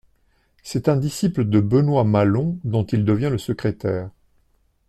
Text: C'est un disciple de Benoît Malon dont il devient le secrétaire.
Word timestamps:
C'est 0.63 0.89
un 0.89 0.95
disciple 0.95 1.45
de 1.45 1.59
Benoît 1.59 2.03
Malon 2.05 2.57
dont 2.63 2.83
il 2.85 3.05
devient 3.05 3.29
le 3.31 3.37
secrétaire. 3.37 4.09